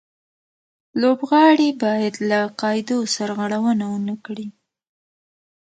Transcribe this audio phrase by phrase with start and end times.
[1.01, 4.47] لوبغاړي باید له قاعدو سرغړونه و نه کړي.